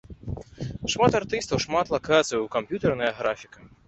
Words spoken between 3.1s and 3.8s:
графіка.